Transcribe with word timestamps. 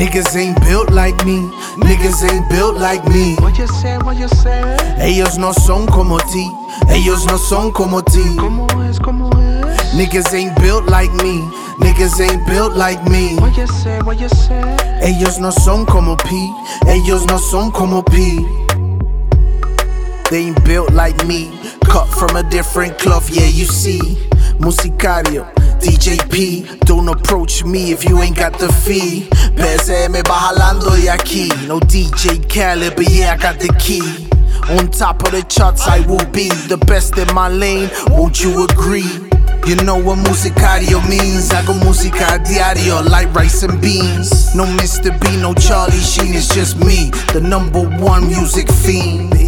Niggas 0.00 0.34
ain't 0.34 0.58
built 0.62 0.90
like 0.92 1.26
me, 1.26 1.42
niggas 1.76 2.24
ain't 2.24 2.48
built 2.48 2.78
like 2.78 3.06
me. 3.08 3.36
What 3.36 3.58
you 3.58 3.66
say, 3.66 3.98
what 3.98 4.16
you 4.16 4.28
say? 4.28 4.74
Ellos 4.98 5.36
no 5.36 5.52
son 5.52 5.86
como 5.86 6.16
ti, 6.16 6.50
ellos 6.88 7.26
no 7.26 7.36
son 7.36 7.70
como 7.70 8.00
ti. 8.00 8.24
¿Cómo 8.38 8.66
es, 8.88 8.98
cómo 8.98 9.28
es? 9.28 9.92
Niggas 9.92 10.32
ain't 10.32 10.58
built 10.58 10.86
like 10.86 11.12
me, 11.22 11.42
niggas 11.80 12.18
ain't 12.18 12.46
built 12.46 12.76
like 12.76 13.04
me. 13.10 13.36
What 13.36 13.58
you 13.58 13.66
say, 13.66 14.00
what 14.00 14.18
you 14.18 14.30
say? 14.30 14.62
Ellos 15.02 15.38
no 15.38 15.50
son 15.50 15.84
como 15.84 16.16
P, 16.16 16.30
ellos 16.86 17.26
no 17.26 17.36
son 17.36 17.70
como 17.70 18.02
P. 18.02 18.38
They 20.30 20.46
ain't 20.46 20.64
built 20.64 20.94
like 20.94 21.26
me, 21.26 21.52
cut 21.84 22.08
from 22.08 22.36
a 22.36 22.42
different 22.42 22.98
cloth, 22.98 23.28
yeah, 23.28 23.48
you 23.48 23.66
see. 23.66 24.00
Musicario, 24.60 25.46
DJ 25.80 26.30
P, 26.30 26.66
don't 26.84 27.08
approach 27.08 27.64
me 27.64 27.90
if 27.90 28.04
you 28.04 28.20
ain't 28.20 28.36
got 28.36 28.58
the 28.58 28.70
fee. 28.70 29.28
PSM 29.56 30.12
va 30.28 30.52
jalando 30.52 30.90
de 30.90 31.08
aquí, 31.08 31.48
no 31.66 31.80
DJ 31.80 32.38
Khaled, 32.48 32.94
but 32.96 33.08
yeah, 33.10 33.32
I 33.32 33.36
got 33.36 33.58
the 33.58 33.72
key. 33.78 34.28
On 34.78 34.90
top 34.90 35.22
of 35.24 35.32
the 35.32 35.42
charts, 35.48 35.86
I 35.88 36.00
will 36.06 36.24
be 36.32 36.48
the 36.68 36.76
best 36.76 37.16
in 37.16 37.32
my 37.34 37.48
lane, 37.48 37.90
won't 38.08 38.42
you 38.42 38.64
agree? 38.64 39.10
You 39.66 39.76
know 39.76 39.96
what 39.96 40.18
musicario 40.18 41.00
means. 41.08 41.50
Hago 41.50 41.74
música 41.74 42.34
a 42.34 42.38
diario 42.38 43.02
like 43.02 43.32
rice 43.34 43.62
and 43.62 43.80
beans. 43.80 44.54
No 44.54 44.64
Mr. 44.64 45.10
B, 45.20 45.36
no 45.40 45.54
Charlie 45.54 45.98
Sheen, 46.00 46.34
it's 46.34 46.54
just 46.54 46.76
me, 46.78 47.10
the 47.32 47.40
number 47.40 47.80
one 47.98 48.26
music 48.26 48.70
fiend. 48.70 49.39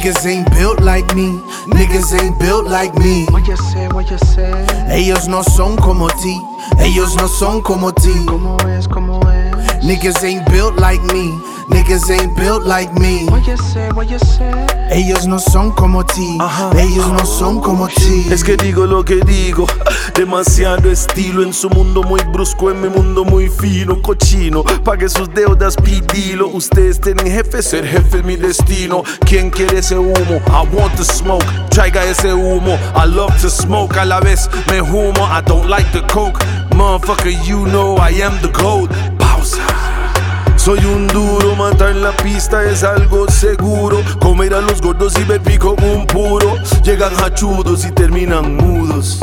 Niggas 0.00 0.24
ain't 0.24 0.50
built 0.52 0.80
like 0.80 1.14
me, 1.14 1.28
niggas 1.66 2.18
ain't 2.18 2.38
built 2.40 2.66
like 2.66 2.94
me. 2.94 3.26
What 3.26 3.46
you 3.46 3.54
say, 3.58 3.86
what 3.88 4.10
you 4.10 4.16
say? 4.16 4.50
Ellos 4.88 5.28
no 5.28 5.42
son 5.42 5.76
como 5.76 6.08
ti, 6.08 6.40
ellos 6.78 7.16
no 7.16 7.28
son 7.28 7.60
como 7.60 7.92
ti. 7.92 8.24
¿Cómo 8.24 8.56
es, 8.66 8.88
cómo 8.88 9.20
es? 9.30 9.84
Niggas 9.84 10.24
ain't 10.24 10.48
built 10.48 10.76
like 10.80 11.02
me, 11.12 11.38
niggas 11.70 12.10
ain't 12.10 12.36
built 12.36 12.64
like 12.66 12.92
me. 12.94 13.26
What 13.26 13.46
you 13.46 13.56
say, 13.56 13.88
what 13.90 14.10
you 14.10 14.18
say? 14.18 14.66
Ellos 14.92 15.26
no 15.26 15.38
son 15.38 15.70
como 15.70 16.04
ti, 16.04 16.38
ellos 16.76 17.12
no 17.12 17.24
son 17.24 17.60
como 17.60 17.86
ti. 17.86 18.26
Es 18.30 18.42
que 18.42 18.56
digo 18.56 18.86
lo 18.86 19.04
que 19.04 19.20
digo, 19.24 19.66
demasiado 20.16 20.90
estilo 20.90 21.44
en 21.44 21.52
su 21.52 21.70
mundo 21.70 22.02
muy 22.02 22.20
brusco, 22.32 22.70
en 22.70 22.80
mi 22.80 22.88
mundo 22.88 23.24
muy 23.24 23.48
fino, 23.48 24.02
cochino. 24.02 24.64
Pague 24.84 25.08
sus 25.08 25.32
deudas, 25.32 25.76
pidilo. 25.76 26.48
Ustedes 26.48 27.00
tienen 27.00 27.26
jefe, 27.26 27.62
ser 27.62 27.86
jefe 27.86 28.18
es 28.18 28.24
mi 28.24 28.36
destino. 28.36 29.04
¿Quién 29.20 29.50
quiere 29.50 29.78
ese 29.78 29.96
humo? 29.96 30.40
I 30.48 30.66
want 30.74 30.96
the 30.96 31.04
smoke, 31.04 31.46
traiga 31.70 32.04
ese 32.04 32.32
humo. 32.32 32.76
I 32.96 33.06
love 33.06 33.32
to 33.42 33.48
smoke, 33.48 33.96
a 33.96 34.04
la 34.04 34.18
vez 34.20 34.50
me 34.68 34.80
humo. 34.80 35.24
I 35.24 35.40
don't 35.42 35.68
like 35.68 35.86
the 35.92 36.02
coke, 36.12 36.38
motherfucker, 36.74 37.30
you 37.46 37.64
know 37.66 37.96
I 37.96 38.10
am 38.22 38.40
the 38.42 38.48
gold. 38.48 38.90
Soy 40.62 40.84
un 40.84 41.06
duro, 41.06 41.56
matar 41.56 41.88
en 41.88 42.02
la 42.02 42.14
pista 42.14 42.62
es 42.62 42.84
algo 42.84 43.26
seguro. 43.30 44.02
Comer 44.20 44.52
a 44.52 44.60
los 44.60 44.82
gordos 44.82 45.14
y 45.18 45.24
ver 45.24 45.40
como 45.58 45.90
un 45.90 46.06
puro. 46.06 46.54
Llegan 46.84 47.14
hachudos 47.14 47.86
y 47.86 47.90
terminan 47.92 48.56
mudos. 48.56 49.18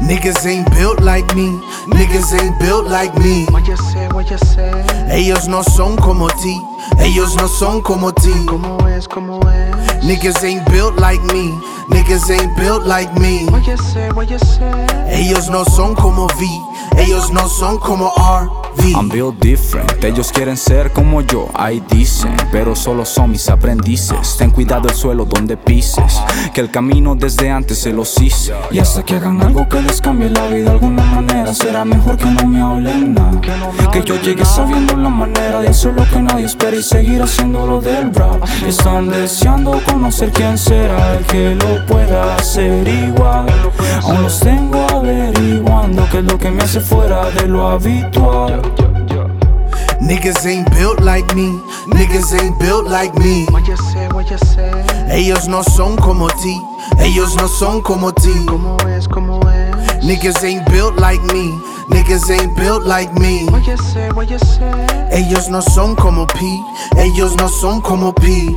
Niggas 0.00 0.46
ain't 0.46 0.66
built 0.70 0.98
like 1.00 1.34
me, 1.34 1.60
niggas 1.88 2.32
ain't 2.32 2.58
built 2.58 2.88
like 2.88 3.14
me. 3.18 3.44
What 3.50 3.66
you 3.66 3.76
say, 3.76 4.08
what 4.08 4.30
you 4.30 4.38
say? 4.38 4.72
Ellos 5.10 5.46
no 5.48 5.62
son 5.62 5.96
como 5.96 6.28
ti, 6.28 6.58
ellos 6.98 7.36
no 7.36 7.46
son 7.46 7.82
como 7.82 8.10
ti. 8.14 8.32
¿Cómo 8.46 8.88
es, 8.88 9.06
cómo 9.06 9.38
es? 9.50 10.02
Niggas 10.02 10.42
ain't 10.42 10.64
built 10.70 10.98
like 10.98 11.22
me, 11.34 11.52
niggas 11.88 12.30
ain't 12.30 12.56
built 12.56 12.86
like 12.86 13.12
me. 13.20 13.44
What 13.50 13.66
you 13.66 13.76
say, 13.76 14.08
what 14.12 14.30
you 14.30 14.38
say? 14.38 14.86
Ellos 15.10 15.50
no 15.50 15.66
son 15.66 15.94
como 15.94 16.24
V, 16.24 16.48
ellos 16.96 17.30
no 17.30 17.46
son 17.50 17.78
como 17.78 18.10
I'm 18.94 19.08
built 19.08 19.38
different, 19.40 20.02
ellos 20.04 20.30
quieren 20.32 20.56
ser 20.56 20.92
como 20.92 21.20
yo, 21.22 21.48
ahí 21.54 21.82
dicen, 21.90 22.36
pero 22.52 22.74
solo 22.74 23.04
son 23.04 23.30
mis 23.30 23.48
aprendices. 23.48 24.36
Ten 24.38 24.50
cuidado 24.50 24.88
el 24.88 24.94
suelo 24.94 25.24
donde 25.24 25.56
pises, 25.56 26.20
que 26.52 26.60
el 26.60 26.70
camino 26.70 27.14
desde 27.14 27.50
antes 27.50 27.78
se 27.78 27.92
los 27.92 28.20
hice. 28.20 28.52
Y 28.70 28.78
hasta 28.78 29.02
que 29.02 29.16
hagan 29.16 29.40
algo 29.42 29.68
que 29.68 29.82
les 29.82 30.00
cambie 30.00 30.30
la 30.30 30.46
vida 30.48 30.64
de 30.64 30.70
alguna 30.70 31.04
manera, 31.04 31.52
será 31.54 31.84
mejor 31.84 32.16
que 32.16 32.26
no 32.26 32.46
me 32.46 32.60
hablen 32.60 33.14
nada. 33.14 33.40
Que 33.92 34.02
yo 34.02 34.20
llegue 34.20 34.44
sabiendo 34.44 34.96
la 34.96 35.08
manera 35.08 35.60
de 35.60 35.68
hacer 35.68 35.92
lo 35.94 36.04
que 36.08 36.20
nadie 36.20 36.46
espera 36.46 36.76
y 36.76 36.82
seguir 36.82 37.22
haciendo 37.22 37.66
lo 37.66 37.80
del 37.80 38.14
rap. 38.14 38.42
Están 38.66 39.08
deseando 39.08 39.80
conocer 39.84 40.30
quién 40.30 40.56
será 40.56 41.16
el 41.16 41.24
que 41.26 41.54
lo 41.54 41.86
pueda 41.86 42.36
hacer. 42.36 42.88
Hace 46.70 46.80
fuera 46.80 47.28
de 47.32 47.48
lo 47.48 47.66
habitual. 47.66 48.62
Niggas 50.00 50.46
ain't 50.46 50.70
built 50.70 51.00
like 51.00 51.26
me, 51.34 51.60
niggas 51.86 52.32
ain't 52.32 52.56
built 52.60 52.86
like 52.88 53.12
me. 53.18 53.44
What 53.50 53.66
you 53.66 53.76
say, 53.76 54.06
what 54.12 54.30
you 54.30 54.38
say? 54.38 54.70
Ellos 55.10 55.48
no 55.48 55.64
son 55.64 55.96
como 55.96 56.28
ti, 56.28 56.56
ellos 57.00 57.34
no 57.34 57.48
son 57.48 57.82
como 57.82 58.12
ti. 58.12 58.46
¿Cómo 58.46 58.76
es, 58.88 59.08
cómo 59.08 59.40
es? 59.50 60.04
Niggas 60.04 60.44
ain't 60.44 60.64
built 60.70 60.96
like 60.96 61.20
me, 61.34 61.58
niggas 61.88 62.30
ain't 62.30 62.54
built 62.56 62.86
like 62.86 63.12
me. 63.18 63.46
What 63.50 63.66
you 63.66 63.76
say, 63.76 64.08
what 64.12 64.30
you 64.30 64.38
say? 64.38 64.86
Ellos 65.10 65.48
no 65.48 65.60
son 65.62 65.96
como 65.96 66.28
P, 66.28 66.38
ellos 66.98 67.34
no 67.34 67.48
son 67.48 67.80
como 67.80 68.12
P. 68.12 68.54